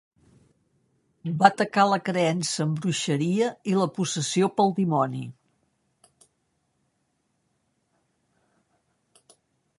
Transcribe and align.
Va 1.41 1.49
atacar 1.49 1.83
la 1.89 1.99
creença 2.07 2.65
en 2.65 2.71
bruixeria 2.79 3.51
i 3.73 3.75
la 3.81 3.89
"possessió" 3.99 4.51
pel 4.57 4.75
dimoni. 4.81 5.23